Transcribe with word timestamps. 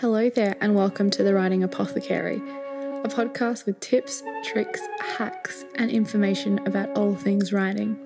Hello 0.00 0.30
there, 0.30 0.54
and 0.60 0.76
welcome 0.76 1.10
to 1.10 1.24
the 1.24 1.34
Writing 1.34 1.64
Apothecary, 1.64 2.36
a 2.36 3.08
podcast 3.08 3.66
with 3.66 3.80
tips, 3.80 4.22
tricks, 4.44 4.80
hacks, 5.00 5.64
and 5.74 5.90
information 5.90 6.64
about 6.68 6.96
all 6.96 7.16
things 7.16 7.52
writing. 7.52 7.98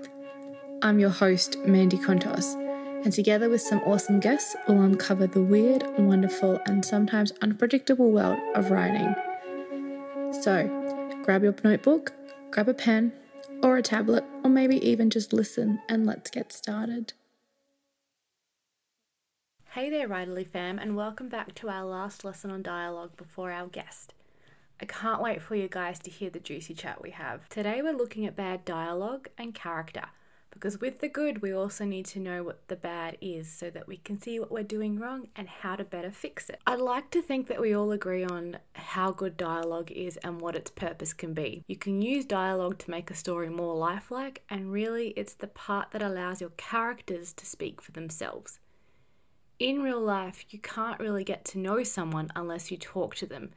I'm 0.80 0.98
your 0.98 1.10
host, 1.10 1.58
Mandi 1.66 1.98
Kontos, 1.98 2.54
and 3.04 3.12
together 3.12 3.50
with 3.50 3.60
some 3.60 3.80
awesome 3.80 4.20
guests, 4.20 4.56
we'll 4.66 4.80
uncover 4.80 5.26
the 5.26 5.42
weird, 5.42 5.84
wonderful, 5.98 6.58
and 6.64 6.82
sometimes 6.82 7.34
unpredictable 7.42 8.10
world 8.10 8.38
of 8.54 8.70
writing. 8.70 9.14
So, 10.40 11.20
grab 11.22 11.42
your 11.42 11.54
notebook, 11.62 12.14
grab 12.50 12.70
a 12.70 12.74
pen, 12.74 13.12
or 13.62 13.76
a 13.76 13.82
tablet, 13.82 14.24
or 14.42 14.48
maybe 14.48 14.78
even 14.78 15.10
just 15.10 15.34
listen, 15.34 15.82
and 15.90 16.06
let's 16.06 16.30
get 16.30 16.54
started. 16.54 17.12
Hey 19.74 19.88
there, 19.88 20.06
Writerly 20.06 20.46
fam, 20.46 20.78
and 20.78 20.94
welcome 20.96 21.30
back 21.30 21.54
to 21.54 21.70
our 21.70 21.86
last 21.86 22.26
lesson 22.26 22.50
on 22.50 22.60
dialogue 22.60 23.16
before 23.16 23.50
our 23.50 23.68
guest. 23.68 24.12
I 24.78 24.84
can't 24.84 25.22
wait 25.22 25.40
for 25.40 25.54
you 25.54 25.66
guys 25.66 25.98
to 26.00 26.10
hear 26.10 26.28
the 26.28 26.40
juicy 26.40 26.74
chat 26.74 27.00
we 27.00 27.08
have. 27.12 27.48
Today 27.48 27.80
we're 27.80 27.96
looking 27.96 28.26
at 28.26 28.36
bad 28.36 28.66
dialogue 28.66 29.28
and 29.38 29.54
character, 29.54 30.04
because 30.50 30.78
with 30.78 31.00
the 31.00 31.08
good, 31.08 31.40
we 31.40 31.54
also 31.54 31.86
need 31.86 32.04
to 32.08 32.20
know 32.20 32.42
what 32.42 32.68
the 32.68 32.76
bad 32.76 33.16
is 33.22 33.50
so 33.50 33.70
that 33.70 33.88
we 33.88 33.96
can 33.96 34.20
see 34.20 34.38
what 34.38 34.52
we're 34.52 34.62
doing 34.62 34.98
wrong 34.98 35.28
and 35.34 35.48
how 35.48 35.74
to 35.76 35.84
better 35.84 36.10
fix 36.10 36.50
it. 36.50 36.60
I'd 36.66 36.78
like 36.78 37.10
to 37.12 37.22
think 37.22 37.46
that 37.46 37.58
we 37.58 37.74
all 37.74 37.92
agree 37.92 38.24
on 38.24 38.58
how 38.74 39.10
good 39.10 39.38
dialogue 39.38 39.90
is 39.90 40.18
and 40.18 40.38
what 40.38 40.54
its 40.54 40.70
purpose 40.70 41.14
can 41.14 41.32
be. 41.32 41.64
You 41.66 41.76
can 41.76 42.02
use 42.02 42.26
dialogue 42.26 42.76
to 42.80 42.90
make 42.90 43.10
a 43.10 43.14
story 43.14 43.48
more 43.48 43.74
lifelike, 43.74 44.42
and 44.50 44.70
really, 44.70 45.14
it's 45.16 45.32
the 45.32 45.46
part 45.46 45.92
that 45.92 46.02
allows 46.02 46.42
your 46.42 46.52
characters 46.58 47.32
to 47.32 47.46
speak 47.46 47.80
for 47.80 47.92
themselves 47.92 48.58
in 49.62 49.80
real 49.80 50.00
life, 50.00 50.44
you 50.50 50.58
can't 50.58 50.98
really 50.98 51.22
get 51.22 51.44
to 51.44 51.58
know 51.58 51.84
someone 51.84 52.28
unless 52.34 52.72
you 52.72 52.76
talk 52.76 53.14
to 53.14 53.26
them. 53.26 53.50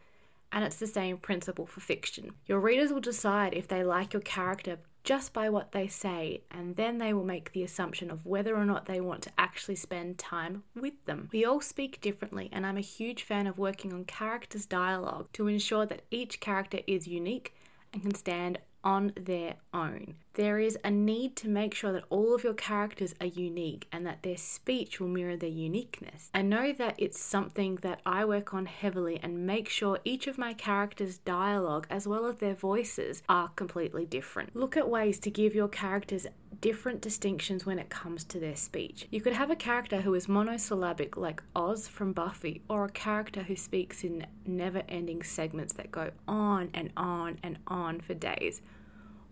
And 0.51 0.63
it's 0.63 0.75
the 0.75 0.85
same 0.85 1.17
principle 1.17 1.65
for 1.65 1.79
fiction. 1.79 2.33
Your 2.45 2.59
readers 2.59 2.93
will 2.93 3.01
decide 3.01 3.55
if 3.55 3.67
they 3.67 3.83
like 3.83 4.13
your 4.13 4.21
character 4.21 4.77
just 5.03 5.33
by 5.33 5.49
what 5.49 5.71
they 5.71 5.87
say, 5.87 6.41
and 6.51 6.75
then 6.75 6.99
they 6.99 7.11
will 7.11 7.25
make 7.25 7.51
the 7.51 7.63
assumption 7.63 8.11
of 8.11 8.25
whether 8.25 8.55
or 8.55 8.65
not 8.65 8.85
they 8.85 9.01
want 9.01 9.23
to 9.23 9.31
actually 9.37 9.75
spend 9.75 10.19
time 10.19 10.63
with 10.75 10.93
them. 11.05 11.27
We 11.31 11.43
all 11.43 11.61
speak 11.61 12.01
differently, 12.01 12.49
and 12.51 12.67
I'm 12.67 12.77
a 12.77 12.81
huge 12.81 13.23
fan 13.23 13.47
of 13.47 13.57
working 13.57 13.91
on 13.91 14.05
characters' 14.05 14.67
dialogue 14.67 15.27
to 15.33 15.47
ensure 15.47 15.87
that 15.87 16.03
each 16.11 16.39
character 16.39 16.79
is 16.85 17.07
unique 17.07 17.55
and 17.93 18.03
can 18.03 18.13
stand 18.13 18.59
on 18.85 19.11
their 19.19 19.55
own. 19.73 20.15
There 20.35 20.59
is 20.59 20.77
a 20.83 20.91
need 20.91 21.35
to 21.37 21.49
make 21.49 21.73
sure 21.73 21.93
that 21.93 22.03
all 22.09 22.35
of 22.35 22.43
your 22.43 22.53
characters 22.53 23.15
are 23.19 23.25
unique 23.25 23.87
and 23.91 24.05
that 24.05 24.21
their 24.21 24.37
speech 24.37 24.99
will 24.99 25.07
mirror 25.07 25.37
their 25.37 25.49
uniqueness. 25.49 26.29
I 26.33 26.41
know 26.41 26.73
that 26.73 26.95
it's 26.97 27.19
something 27.19 27.77
that 27.77 28.01
I 28.05 28.25
work 28.25 28.53
on 28.53 28.65
heavily 28.65 29.19
and 29.23 29.47
make 29.47 29.69
sure 29.69 29.99
each 30.03 30.27
of 30.27 30.37
my 30.37 30.53
characters' 30.53 31.17
dialogue 31.17 31.87
as 31.89 32.05
well 32.05 32.25
as 32.25 32.35
their 32.35 32.53
voices 32.53 33.23
are 33.29 33.49
completely 33.55 34.05
different. 34.05 34.55
Look 34.55 34.75
at 34.75 34.89
ways 34.89 35.19
to 35.19 35.31
give 35.31 35.55
your 35.55 35.69
characters 35.69 36.27
different 36.59 37.01
distinctions 37.01 37.65
when 37.65 37.79
it 37.79 37.89
comes 37.89 38.23
to 38.25 38.39
their 38.39 38.55
speech. 38.55 39.07
You 39.11 39.21
could 39.21 39.33
have 39.33 39.51
a 39.51 39.55
character 39.55 40.01
who 40.01 40.13
is 40.15 40.27
monosyllabic, 40.27 41.15
like 41.15 41.43
Oz 41.55 41.87
from 41.87 42.11
Buffy, 42.11 42.61
or 42.69 42.85
a 42.85 42.89
character 42.89 43.43
who 43.43 43.55
speaks 43.55 44.03
in 44.03 44.25
never 44.45 44.83
ending 44.89 45.23
segments 45.23 45.73
that 45.73 45.91
go 45.91 46.11
on 46.27 46.69
and 46.73 46.91
on 46.97 47.39
and 47.41 47.57
on 47.67 48.01
for 48.01 48.13
days 48.13 48.61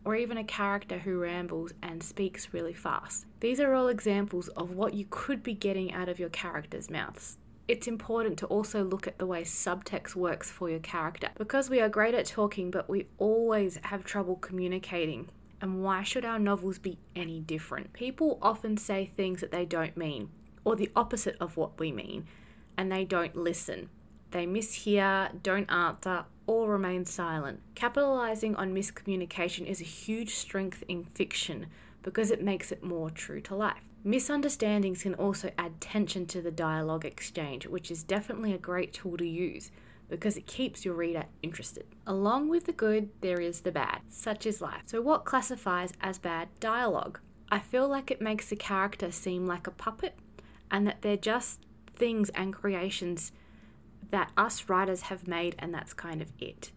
or 0.05 0.15
even 0.15 0.37
a 0.37 0.43
character 0.43 0.99
who 0.99 1.19
rambles 1.19 1.73
and 1.81 2.03
speaks 2.03 2.53
really 2.53 2.73
fast. 2.73 3.25
These 3.39 3.59
are 3.59 3.73
all 3.73 3.87
examples 3.87 4.47
of 4.49 4.71
what 4.71 4.93
you 4.93 5.05
could 5.09 5.43
be 5.43 5.53
getting 5.53 5.93
out 5.93 6.09
of 6.09 6.19
your 6.19 6.29
character's 6.29 6.89
mouths. 6.89 7.37
It's 7.67 7.87
important 7.87 8.37
to 8.39 8.45
also 8.47 8.83
look 8.83 9.07
at 9.07 9.19
the 9.19 9.25
way 9.25 9.43
subtext 9.43 10.15
works 10.15 10.51
for 10.51 10.69
your 10.69 10.79
character 10.79 11.29
because 11.37 11.69
we 11.69 11.79
are 11.79 11.87
great 11.87 12.13
at 12.13 12.25
talking, 12.25 12.69
but 12.71 12.89
we 12.89 13.07
always 13.17 13.79
have 13.83 14.03
trouble 14.03 14.35
communicating. 14.35 15.29
And 15.61 15.81
why 15.81 16.03
should 16.03 16.25
our 16.25 16.39
novels 16.39 16.77
be 16.77 16.99
any 17.15 17.39
different? 17.39 17.93
People 17.93 18.37
often 18.41 18.75
say 18.75 19.11
things 19.15 19.39
that 19.39 19.51
they 19.51 19.65
don't 19.65 19.95
mean, 19.95 20.29
or 20.65 20.75
the 20.75 20.91
opposite 20.93 21.37
of 21.39 21.55
what 21.55 21.79
we 21.79 21.93
mean, 21.93 22.25
and 22.77 22.91
they 22.91 23.05
don't 23.05 23.35
listen. 23.35 23.87
They 24.31 24.45
mishear, 24.45 25.41
don't 25.41 25.71
answer, 25.71 26.25
or 26.47 26.69
remain 26.69 27.05
silent. 27.05 27.61
Capitalizing 27.75 28.55
on 28.55 28.73
miscommunication 28.73 29.65
is 29.65 29.81
a 29.81 29.85
huge 29.85 30.35
strength 30.35 30.83
in 30.87 31.03
fiction 31.03 31.67
because 32.01 32.31
it 32.31 32.43
makes 32.43 32.71
it 32.71 32.83
more 32.83 33.09
true 33.09 33.41
to 33.41 33.55
life. 33.55 33.83
Misunderstandings 34.03 35.03
can 35.03 35.15
also 35.15 35.49
add 35.57 35.79
tension 35.79 36.25
to 36.27 36.41
the 36.41 36.51
dialogue 36.51 37.05
exchange, 37.05 37.65
which 37.67 37.89
is 37.89 38.03
definitely 38.03 38.53
a 38.53 38.57
great 38.57 38.93
tool 38.93 39.15
to 39.17 39.27
use 39.27 39.71
because 40.09 40.35
it 40.35 40.45
keeps 40.45 40.83
your 40.83 40.93
reader 40.93 41.23
interested. 41.41 41.85
Along 42.05 42.49
with 42.49 42.65
the 42.65 42.73
good, 42.73 43.09
there 43.21 43.39
is 43.39 43.61
the 43.61 43.71
bad. 43.71 44.01
Such 44.09 44.45
is 44.45 44.61
life. 44.61 44.81
So, 44.85 45.01
what 45.01 45.23
classifies 45.23 45.93
as 46.01 46.19
bad 46.19 46.49
dialogue? 46.59 47.19
I 47.49 47.59
feel 47.59 47.87
like 47.87 48.11
it 48.11 48.21
makes 48.21 48.49
the 48.49 48.55
character 48.57 49.11
seem 49.11 49.47
like 49.47 49.67
a 49.67 49.71
puppet 49.71 50.17
and 50.69 50.85
that 50.85 51.01
they're 51.01 51.15
just 51.15 51.61
things 51.95 52.29
and 52.31 52.53
creations 52.53 53.31
that 54.13 54.31
us 54.37 54.69
writers 54.69 55.01
have 55.01 55.27
made, 55.27 55.55
and 55.57 55.73
that's 55.73 55.91
kind 55.91 56.21
of 56.21 56.31
it. 56.39 56.71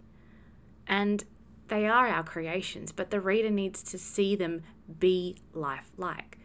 And 0.87 1.23
they 1.69 1.87
are 1.87 2.09
our 2.09 2.25
creations, 2.25 2.93
but 2.93 3.11
the 3.11 3.21
reader 3.21 3.51
needs 3.51 3.83
to 3.83 3.99
see 3.99 4.35
them 4.35 4.63
be 4.99 5.37
lifelike. 5.53 6.39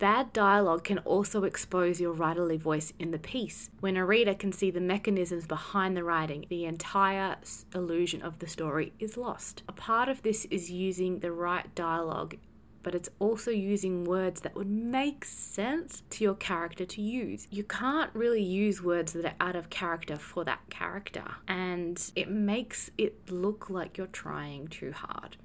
Bad 0.00 0.32
dialogue 0.32 0.82
can 0.82 0.98
also 0.98 1.44
expose 1.44 2.00
your 2.00 2.12
writerly 2.12 2.58
voice 2.58 2.92
in 2.98 3.12
the 3.12 3.18
piece. 3.18 3.70
When 3.78 3.96
a 3.96 4.04
reader 4.04 4.34
can 4.34 4.50
see 4.50 4.72
the 4.72 4.80
mechanisms 4.80 5.46
behind 5.46 5.96
the 5.96 6.02
writing, 6.02 6.46
the 6.48 6.64
entire 6.64 7.36
illusion 7.72 8.20
of 8.20 8.40
the 8.40 8.48
story 8.48 8.92
is 8.98 9.16
lost. 9.16 9.62
A 9.68 9.72
part 9.72 10.08
of 10.08 10.22
this 10.22 10.46
is 10.46 10.68
using 10.68 11.20
the 11.20 11.30
right 11.30 11.72
dialogue 11.76 12.38
but 12.84 12.94
it's 12.94 13.08
also 13.18 13.50
using 13.50 14.04
words 14.04 14.42
that 14.42 14.54
would 14.54 14.70
make 14.70 15.24
sense 15.24 16.04
to 16.10 16.22
your 16.22 16.34
character 16.34 16.84
to 16.84 17.02
use. 17.02 17.48
You 17.50 17.64
can't 17.64 18.10
really 18.14 18.42
use 18.42 18.80
words 18.80 19.14
that 19.14 19.24
are 19.24 19.34
out 19.40 19.56
of 19.56 19.70
character 19.70 20.16
for 20.16 20.44
that 20.44 20.60
character, 20.70 21.24
and 21.48 22.00
it 22.14 22.30
makes 22.30 22.90
it 22.96 23.30
look 23.32 23.68
like 23.68 23.98
you're 23.98 24.06
trying 24.06 24.68
too 24.68 24.92
hard. 24.92 25.36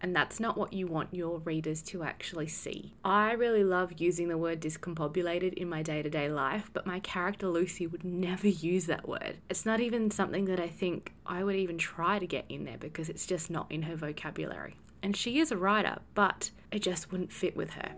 And 0.00 0.14
that's 0.14 0.38
not 0.38 0.56
what 0.56 0.72
you 0.72 0.86
want 0.86 1.12
your 1.12 1.40
readers 1.40 1.82
to 1.82 2.04
actually 2.04 2.46
see. 2.46 2.94
I 3.04 3.32
really 3.32 3.64
love 3.64 3.94
using 3.98 4.28
the 4.28 4.38
word 4.38 4.60
discombobulated 4.60 5.54
in 5.54 5.68
my 5.68 5.82
day 5.82 6.02
to 6.02 6.08
day 6.08 6.28
life, 6.28 6.70
but 6.72 6.86
my 6.86 7.00
character 7.00 7.48
Lucy 7.48 7.88
would 7.88 8.04
never 8.04 8.46
use 8.70 8.86
that 8.86 9.08
word. 9.08 9.38
It's 9.50 9.66
not 9.66 9.80
even 9.80 10.12
something 10.12 10.44
that 10.44 10.60
I 10.60 10.68
think 10.68 11.14
I 11.26 11.42
would 11.42 11.56
even 11.56 11.78
try 11.78 12.20
to 12.20 12.26
get 12.26 12.44
in 12.48 12.64
there 12.64 12.78
because 12.78 13.08
it's 13.08 13.26
just 13.26 13.50
not 13.50 13.70
in 13.70 13.82
her 13.82 13.96
vocabulary 13.96 14.76
and 15.02 15.16
she 15.16 15.38
is 15.38 15.52
a 15.52 15.56
writer, 15.56 15.98
but 16.14 16.50
it 16.70 16.82
just 16.82 17.10
wouldn't 17.10 17.32
fit 17.32 17.56
with 17.56 17.70
her. 17.70 17.90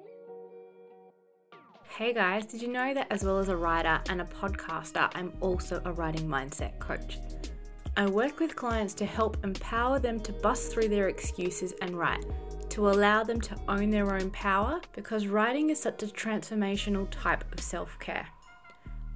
Hey 1.89 2.15
guys, 2.15 2.47
did 2.47 2.63
you 2.63 2.69
know 2.69 2.95
that 2.95 3.09
as 3.11 3.25
well 3.25 3.39
as 3.39 3.49
a 3.49 3.57
writer 3.57 4.01
and 4.09 4.21
a 4.21 4.25
podcaster, 4.25 5.11
I'm 5.15 5.33
also 5.41 5.83
a 5.85 5.93
writing 5.93 6.27
mindset 6.27 6.79
coach? 6.79 7.19
I 7.97 8.07
work 8.07 8.39
with 8.39 8.57
clients 8.57 8.95
to 8.95 9.05
help 9.05 9.45
empower 9.45 9.99
them 9.99 10.21
to 10.21 10.33
bust 10.33 10.73
through 10.73 10.89
their 10.89 11.09
excuses 11.09 11.75
and 11.83 11.99
write, 11.99 12.25
to 12.71 12.89
allow 12.89 13.25
them 13.25 13.41
to 13.41 13.57
own 13.69 13.91
their 13.91 14.15
own 14.15 14.31
power, 14.31 14.81
because 14.95 15.27
writing 15.27 15.71
is 15.71 15.81
such 15.81 16.03
a 16.03 16.07
transformational 16.07 17.09
type 17.11 17.45
of 17.53 17.61
self 17.61 17.99
care. 17.99 18.27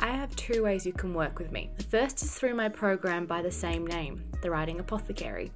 I 0.00 0.08
have 0.08 0.34
two 0.34 0.64
ways 0.64 0.84
you 0.84 0.92
can 0.92 1.14
work 1.14 1.38
with 1.38 1.52
me. 1.52 1.70
The 1.76 1.84
first 1.84 2.22
is 2.22 2.34
through 2.34 2.54
my 2.54 2.68
program 2.68 3.26
by 3.26 3.40
the 3.42 3.52
same 3.52 3.86
name, 3.86 4.24
The 4.42 4.50
Writing 4.50 4.80
Apothecary. 4.80 5.52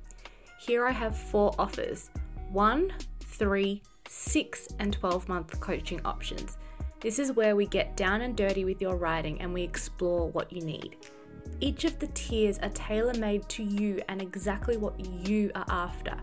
Here 0.58 0.84
I 0.86 0.90
have 0.90 1.16
four 1.16 1.54
offers 1.56 2.10
one, 2.50 2.92
three, 3.20 3.80
six, 4.08 4.68
and 4.80 4.92
12 4.92 5.28
month 5.28 5.60
coaching 5.60 6.00
options. 6.04 6.58
This 7.00 7.20
is 7.20 7.30
where 7.32 7.54
we 7.54 7.66
get 7.66 7.96
down 7.96 8.22
and 8.22 8.36
dirty 8.36 8.64
with 8.64 8.82
your 8.82 8.96
writing 8.96 9.40
and 9.40 9.54
we 9.54 9.62
explore 9.62 10.28
what 10.30 10.52
you 10.52 10.60
need. 10.62 10.96
Each 11.60 11.84
of 11.84 12.00
the 12.00 12.08
tiers 12.08 12.58
are 12.58 12.70
tailor 12.70 13.14
made 13.14 13.48
to 13.50 13.62
you 13.62 14.02
and 14.08 14.20
exactly 14.20 14.76
what 14.76 14.98
you 14.98 15.52
are 15.54 15.64
after. 15.68 16.18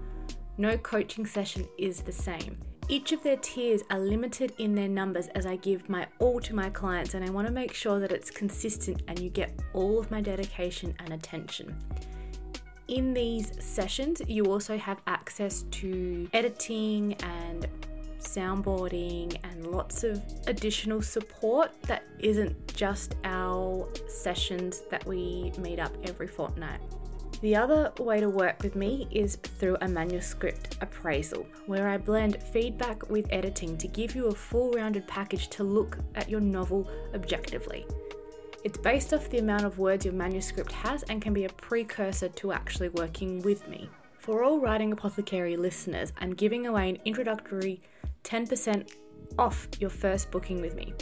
No 0.57 0.77
coaching 0.77 1.25
session 1.25 1.65
is 1.77 2.01
the 2.01 2.11
same. 2.11 2.57
Each 2.89 3.13
of 3.13 3.23
their 3.23 3.37
tiers 3.37 3.83
are 3.89 3.99
limited 3.99 4.53
in 4.57 4.75
their 4.75 4.89
numbers 4.89 5.27
as 5.29 5.45
I 5.45 5.55
give 5.55 5.89
my 5.89 6.07
all 6.19 6.39
to 6.41 6.53
my 6.53 6.69
clients, 6.69 7.15
and 7.15 7.25
I 7.25 7.31
want 7.31 7.47
to 7.47 7.53
make 7.53 7.73
sure 7.73 7.99
that 7.99 8.11
it's 8.11 8.29
consistent 8.29 9.01
and 9.07 9.17
you 9.17 9.29
get 9.29 9.59
all 9.73 9.97
of 9.97 10.11
my 10.11 10.21
dedication 10.21 10.93
and 10.99 11.13
attention. 11.13 11.75
In 12.87 13.15
these 13.15 13.51
sessions, 13.63 14.21
you 14.27 14.45
also 14.45 14.77
have 14.77 15.01
access 15.07 15.63
to 15.71 16.29
editing 16.33 17.13
and 17.23 17.67
soundboarding 18.19 19.37
and 19.43 19.67
lots 19.67 20.03
of 20.03 20.21
additional 20.45 21.01
support 21.01 21.71
that 21.83 22.03
isn't 22.19 22.75
just 22.75 23.15
our 23.23 23.87
sessions 24.07 24.83
that 24.91 25.05
we 25.05 25.51
meet 25.57 25.79
up 25.79 25.95
every 26.03 26.27
fortnight. 26.27 26.79
The 27.41 27.55
other 27.55 27.91
way 27.99 28.19
to 28.19 28.29
work 28.29 28.61
with 28.61 28.75
me 28.75 29.07
is 29.11 29.35
through 29.35 29.77
a 29.81 29.87
manuscript 29.87 30.77
appraisal, 30.81 31.45
where 31.65 31.87
I 31.87 31.97
blend 31.97 32.41
feedback 32.41 33.09
with 33.09 33.27
editing 33.31 33.77
to 33.79 33.87
give 33.87 34.15
you 34.15 34.27
a 34.27 34.35
full 34.35 34.71
rounded 34.71 35.07
package 35.07 35.49
to 35.49 35.63
look 35.63 35.97
at 36.13 36.29
your 36.29 36.39
novel 36.39 36.89
objectively. 37.13 37.85
It's 38.65 38.79
based 38.79 39.13
off 39.13 39.29
the 39.29 39.37
amount 39.37 39.63
of 39.63 39.77
words 39.77 40.05
your 40.05 40.15
manuscript 40.15 40.71
has 40.71 41.03
and 41.03 41.21
can 41.21 41.35
be 41.35 41.45
a 41.45 41.49
precursor 41.49 42.29
to 42.29 42.51
actually 42.51 42.89
working 42.89 43.43
with 43.43 43.67
me. 43.67 43.87
For 44.17 44.43
all 44.43 44.59
Writing 44.59 44.91
Apothecary 44.91 45.55
listeners, 45.55 46.11
I'm 46.17 46.33
giving 46.33 46.65
away 46.65 46.89
an 46.89 46.97
introductory 47.05 47.79
10% 48.23 48.89
off 49.37 49.67
your 49.79 49.91
first 49.91 50.31
booking 50.31 50.61
with 50.61 50.73
me. 50.73 50.95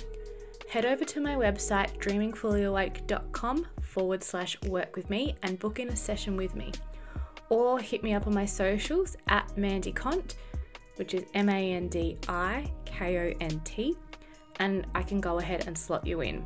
Head 0.70 0.86
over 0.86 1.06
to 1.06 1.22
my 1.22 1.36
website, 1.36 1.98
dreamingfullyawake.com 2.00 3.68
forward 3.82 4.24
slash 4.26 4.62
work 4.64 4.98
with 4.98 5.10
me 5.10 5.38
and 5.44 5.58
book 5.58 5.80
in 5.80 5.88
a 5.88 5.96
session 5.96 6.36
with 6.36 6.56
me. 6.56 6.74
Or 7.48 7.80
hit 7.80 8.04
me 8.04 8.14
up 8.14 8.28
on 8.28 8.34
my 8.34 8.46
socials 8.46 9.16
at 9.30 9.58
Mandi 9.58 9.94
Kont, 9.94 10.36
which 10.98 11.14
is 11.14 11.24
M 11.34 11.48
A 11.48 11.72
N 11.72 11.88
D 11.88 12.18
I 12.28 12.70
K 12.84 13.20
O 13.20 13.38
N 13.40 13.62
T, 13.64 13.96
and 14.58 14.86
I 14.94 15.02
can 15.02 15.22
go 15.22 15.40
ahead 15.40 15.66
and 15.66 15.78
slot 15.78 16.06
you 16.06 16.20
in. 16.20 16.44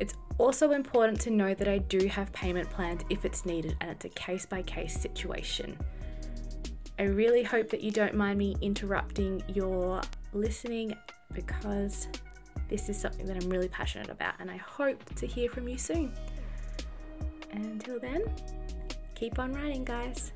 It's 0.00 0.14
also 0.38 0.72
important 0.72 1.20
to 1.22 1.30
know 1.30 1.54
that 1.54 1.68
I 1.68 1.78
do 1.78 2.06
have 2.08 2.32
payment 2.32 2.68
plans 2.70 3.02
if 3.10 3.24
it's 3.24 3.46
needed 3.46 3.76
and 3.80 3.90
it's 3.90 4.04
a 4.04 4.08
case 4.10 4.46
by 4.46 4.62
case 4.62 4.98
situation. 4.98 5.78
I 6.98 7.04
really 7.04 7.42
hope 7.42 7.70
that 7.70 7.82
you 7.82 7.90
don't 7.90 8.14
mind 8.14 8.38
me 8.38 8.56
interrupting 8.60 9.42
your 9.48 10.00
listening 10.32 10.96
because 11.32 12.08
this 12.68 12.88
is 12.88 12.98
something 12.98 13.26
that 13.26 13.42
I'm 13.42 13.50
really 13.50 13.68
passionate 13.68 14.10
about 14.10 14.34
and 14.40 14.50
I 14.50 14.56
hope 14.56 15.02
to 15.16 15.26
hear 15.26 15.48
from 15.48 15.68
you 15.68 15.78
soon. 15.78 16.12
Until 17.52 18.00
then, 18.00 18.22
keep 19.14 19.38
on 19.38 19.52
writing, 19.52 19.84
guys. 19.84 20.32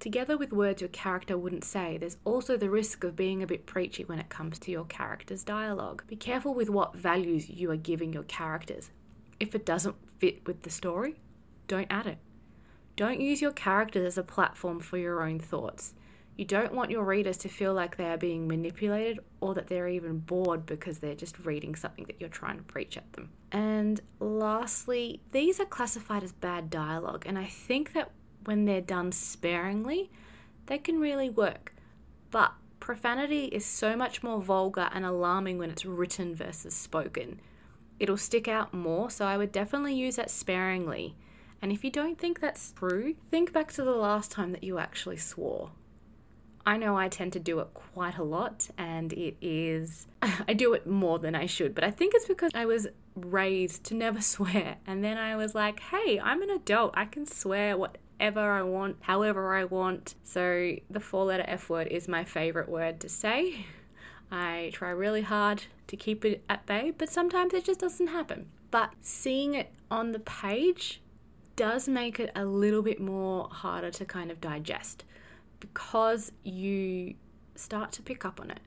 Together 0.00 0.38
with 0.38 0.50
words 0.50 0.80
your 0.80 0.88
character 0.88 1.36
wouldn't 1.36 1.62
say, 1.62 1.98
there's 1.98 2.16
also 2.24 2.56
the 2.56 2.70
risk 2.70 3.04
of 3.04 3.14
being 3.14 3.42
a 3.42 3.46
bit 3.46 3.66
preachy 3.66 4.02
when 4.02 4.18
it 4.18 4.30
comes 4.30 4.58
to 4.58 4.70
your 4.70 4.86
character's 4.86 5.44
dialogue. 5.44 6.02
Be 6.06 6.16
careful 6.16 6.54
with 6.54 6.70
what 6.70 6.96
values 6.96 7.50
you 7.50 7.70
are 7.70 7.76
giving 7.76 8.10
your 8.10 8.22
characters. 8.22 8.90
If 9.38 9.54
it 9.54 9.66
doesn't 9.66 9.96
fit 10.18 10.46
with 10.46 10.62
the 10.62 10.70
story, 10.70 11.16
don't 11.68 11.86
add 11.90 12.06
it. 12.06 12.16
Don't 12.96 13.20
use 13.20 13.42
your 13.42 13.52
characters 13.52 14.06
as 14.06 14.16
a 14.16 14.22
platform 14.22 14.80
for 14.80 14.96
your 14.96 15.22
own 15.22 15.38
thoughts. 15.38 15.92
You 16.34 16.46
don't 16.46 16.72
want 16.72 16.90
your 16.90 17.04
readers 17.04 17.36
to 17.38 17.50
feel 17.50 17.74
like 17.74 17.98
they 17.98 18.10
are 18.10 18.16
being 18.16 18.48
manipulated 18.48 19.20
or 19.42 19.52
that 19.52 19.66
they're 19.66 19.88
even 19.88 20.20
bored 20.20 20.64
because 20.64 20.98
they're 20.98 21.14
just 21.14 21.38
reading 21.44 21.74
something 21.74 22.06
that 22.06 22.18
you're 22.18 22.30
trying 22.30 22.56
to 22.56 22.62
preach 22.62 22.96
at 22.96 23.12
them. 23.12 23.28
And 23.52 24.00
lastly, 24.18 25.20
these 25.32 25.60
are 25.60 25.66
classified 25.66 26.22
as 26.22 26.32
bad 26.32 26.70
dialogue, 26.70 27.24
and 27.26 27.38
I 27.38 27.44
think 27.44 27.92
that 27.92 28.10
when 28.44 28.64
they're 28.64 28.80
done 28.80 29.12
sparingly, 29.12 30.10
they 30.66 30.78
can 30.78 30.98
really 30.98 31.30
work. 31.30 31.74
But 32.30 32.52
profanity 32.78 33.46
is 33.46 33.64
so 33.64 33.96
much 33.96 34.22
more 34.22 34.40
vulgar 34.40 34.88
and 34.92 35.04
alarming 35.04 35.58
when 35.58 35.70
it's 35.70 35.84
written 35.84 36.34
versus 36.34 36.74
spoken. 36.74 37.40
It'll 37.98 38.16
stick 38.16 38.48
out 38.48 38.72
more, 38.72 39.10
so 39.10 39.26
I 39.26 39.36
would 39.36 39.52
definitely 39.52 39.94
use 39.94 40.16
that 40.16 40.30
sparingly. 40.30 41.14
And 41.62 41.70
if 41.70 41.84
you 41.84 41.90
don't 41.90 42.18
think 42.18 42.40
that's 42.40 42.72
true, 42.72 43.14
think 43.30 43.52
back 43.52 43.72
to 43.72 43.82
the 43.82 43.90
last 43.90 44.30
time 44.30 44.52
that 44.52 44.64
you 44.64 44.78
actually 44.78 45.18
swore. 45.18 45.72
I 46.64 46.76
know 46.76 46.96
I 46.96 47.08
tend 47.08 47.32
to 47.34 47.40
do 47.40 47.58
it 47.60 47.74
quite 47.74 48.16
a 48.16 48.22
lot, 48.22 48.68
and 48.78 49.12
it 49.12 49.36
is, 49.40 50.06
I 50.22 50.54
do 50.54 50.72
it 50.72 50.86
more 50.86 51.18
than 51.18 51.34
I 51.34 51.46
should, 51.46 51.74
but 51.74 51.84
I 51.84 51.90
think 51.90 52.14
it's 52.14 52.26
because 52.26 52.52
I 52.54 52.64
was 52.64 52.86
raised 53.14 53.84
to 53.84 53.94
never 53.94 54.20
swear. 54.34 54.76
And 54.86 55.04
then 55.04 55.18
I 55.18 55.36
was 55.36 55.54
like, 55.54 55.80
hey, 55.80 56.20
I'm 56.22 56.42
an 56.42 56.50
adult. 56.50 56.94
I 56.96 57.04
can 57.04 57.26
swear 57.26 57.76
whatever 58.20 58.52
I 58.52 58.62
want, 58.62 58.98
however 59.00 59.54
I 59.54 59.64
want. 59.64 60.14
So 60.24 60.76
the 60.90 61.00
four 61.00 61.24
letter 61.24 61.44
F 61.48 61.70
word 61.70 61.86
is 61.86 62.06
my 62.06 62.22
favorite 62.22 62.68
word 62.68 63.00
to 63.00 63.08
say. 63.08 63.64
I 64.30 64.70
try 64.74 64.90
really 64.90 65.22
hard 65.22 65.62
to 65.86 65.96
keep 65.96 66.26
it 66.26 66.44
at 66.48 66.66
bay, 66.66 66.92
but 66.96 67.08
sometimes 67.08 67.54
it 67.54 67.64
just 67.64 67.80
doesn't 67.80 68.08
happen. 68.08 68.50
But 68.70 68.90
seeing 69.00 69.54
it 69.54 69.72
on 69.90 70.12
the 70.12 70.18
page 70.18 71.00
does 71.56 71.88
make 71.88 72.20
it 72.20 72.30
a 72.36 72.44
little 72.44 72.82
bit 72.82 73.00
more 73.00 73.48
harder 73.50 73.90
to 73.90 74.04
kind 74.04 74.30
of 74.30 74.38
digest 74.38 75.04
because 75.58 76.30
you 76.44 77.14
start 77.54 77.90
to 77.92 78.02
pick 78.02 78.26
up 78.26 78.38
on 78.38 78.50
it. 78.50 78.60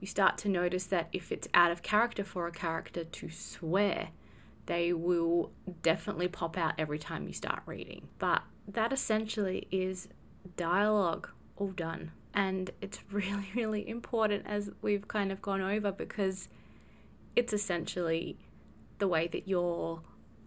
You 0.00 0.06
start 0.06 0.36
to 0.38 0.50
notice 0.50 0.84
that 0.84 1.08
if 1.14 1.32
it's 1.32 1.48
out 1.54 1.70
of 1.70 1.82
character 1.82 2.24
for 2.24 2.46
a 2.46 2.52
character 2.52 3.04
to 3.04 3.30
swear, 3.30 4.10
they 4.68 4.92
will 4.92 5.50
definitely 5.82 6.28
pop 6.28 6.58
out 6.58 6.74
every 6.76 6.98
time 6.98 7.26
you 7.26 7.32
start 7.32 7.62
reading. 7.64 8.06
But 8.18 8.42
that 8.68 8.92
essentially 8.92 9.66
is 9.70 10.08
dialogue 10.58 11.30
all 11.56 11.70
done. 11.70 12.12
And 12.34 12.70
it's 12.82 13.00
really, 13.10 13.48
really 13.54 13.88
important 13.88 14.44
as 14.46 14.70
we've 14.82 15.08
kind 15.08 15.32
of 15.32 15.40
gone 15.40 15.62
over 15.62 15.90
because 15.90 16.48
it's 17.34 17.54
essentially 17.54 18.36
the 18.98 19.08
way 19.08 19.26
that 19.28 19.48
your 19.48 20.02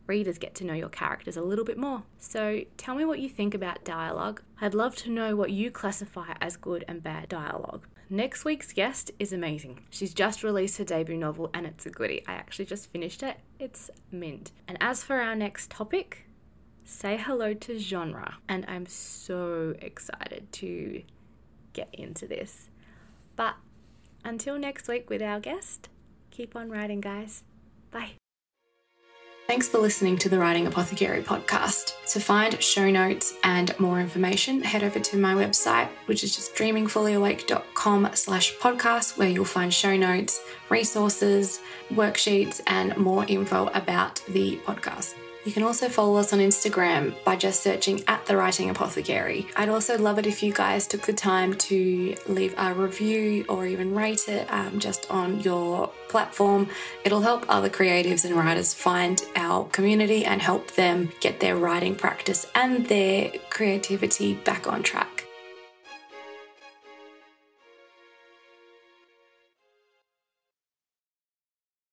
readers 0.06 0.38
get 0.38 0.53
to 0.53 0.65
know 0.65 0.73
your 0.75 0.89
characters 0.89 1.35
a 1.35 1.41
little 1.41 1.65
bit 1.65 1.77
more. 1.77 2.03
So 2.19 2.62
tell 2.77 2.94
me 2.94 3.06
what 3.06 3.19
you 3.19 3.29
think 3.29 3.56
about 3.56 3.83
dialogue. 3.83 4.44
I'd 4.59 4.75
love 4.75 4.95
to 4.97 5.09
know 5.09 5.35
what 5.35 5.50
you 5.50 5.71
classify 5.71 6.33
as 6.39 6.57
good 6.57 6.85
and 6.88 7.01
bad 7.01 7.27
dialogue. 7.27 7.88
Next 8.13 8.44
week's 8.44 8.74
guest 8.74 9.10
is 9.19 9.31
amazing. 9.31 9.86
She's 9.90 10.13
just 10.13 10.44
released 10.44 10.78
her 10.80 10.84
debut 10.84 11.16
novel 11.16 11.50
and 11.54 11.66
it's 11.66 11.86
a 11.86 11.90
goodie. 11.90 12.25
I 12.28 12.34
actually 12.34 12.66
just 12.66 12.92
finished 12.92 13.24
it. 13.24 13.38
It's 13.58 13.90
mint. 14.12 14.52
And 14.68 14.78
as 14.81 15.02
for 15.02 15.22
our 15.22 15.34
next 15.34 15.72
topic, 15.72 16.25
say 16.84 17.16
hello 17.16 17.54
to 17.54 17.80
genre. 17.80 18.36
And 18.50 18.66
I'm 18.68 18.86
so 18.86 19.75
excited 19.80 20.52
to 20.52 21.04
get 21.72 21.88
into 21.94 22.28
this. 22.28 22.69
But 23.38 23.56
until 24.25 24.60
next 24.60 24.90
week 24.90 25.10
with 25.10 25.22
our 25.22 25.40
guest, 25.40 25.88
keep 26.31 26.54
on 26.54 26.69
writing, 26.69 27.00
guys. 27.00 27.46
Bye. 27.92 28.12
Thanks 29.51 29.68
for 29.68 29.80
listening 29.80 30.18
to 30.19 30.30
the 30.30 30.39
Writing 30.39 30.65
Apothecary 30.65 31.21
podcast. 31.21 32.01
To 32.13 32.21
find 32.21 32.63
show 32.63 32.89
notes 32.89 33.33
and 33.44 33.77
more 33.81 34.00
information, 34.00 34.62
head 34.62 34.81
over 34.81 34.98
to 34.98 35.18
my 35.18 35.33
website, 35.33 35.89
which 36.06 36.24
is 36.24 36.33
just 36.33 36.56
dreamingfullyawake.com 36.56 38.12
slash 38.13 38.56
podcast, 38.59 39.18
where 39.18 39.27
you'll 39.27 39.44
find 39.44 39.74
show 39.74 39.98
notes, 39.98 40.39
resources, 40.69 41.59
worksheets, 41.92 42.62
and 42.65 42.95
more 42.95 43.25
info 43.27 43.68
about 43.74 44.24
the 44.30 44.56
podcast. 44.65 45.15
You 45.44 45.52
can 45.52 45.64
also 45.64 45.90
follow 45.90 46.18
us 46.18 46.34
on 46.34 46.40
Instagram 46.40 47.16
by 47.24 47.36
just 47.36 47.64
searching 47.64 48.04
at 48.08 48.24
the 48.28 48.38
Writing 48.38 48.70
Apothecary. 48.70 49.48
I'd 49.56 49.70
also 49.70 49.98
love 49.98 50.20
it 50.20 50.28
if 50.28 50.44
you 50.44 50.54
guys 50.54 50.86
took 50.86 51.02
the 51.02 51.14
time 51.14 51.56
to 51.56 52.16
leave 52.28 52.54
a 52.60 52.76
review 52.76 53.46
or 53.50 53.66
even 53.66 53.96
rate 53.96 54.30
it 54.30 54.46
um, 54.52 54.78
just 54.80 55.10
on 55.10 55.40
your 55.40 55.90
platform. 56.10 56.68
It'll 57.04 57.22
help 57.22 57.46
other 57.50 57.70
creatives 57.70 58.24
and 58.24 58.36
writers 58.36 58.76
find 58.76 59.20
our 59.36 59.66
community 59.70 60.26
and 60.26 60.44
help 60.44 60.72
them 60.74 61.12
get 61.21 61.40
their 61.40 61.56
writing 61.56 61.95
practice 61.95 62.45
and 62.54 62.86
their 62.88 63.31
creativity 63.50 64.36
back 64.36 64.68
on 64.68 64.83
track. 64.83 65.20